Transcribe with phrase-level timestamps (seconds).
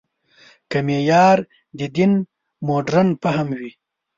[0.69, 1.37] که معیار
[1.77, 2.13] د دین
[2.67, 3.71] مډرن فهم وي.